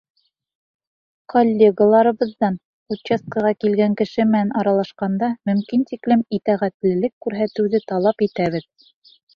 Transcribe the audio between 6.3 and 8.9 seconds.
итәғәтлелек күрһәтеүҙе талап итәбеҙ.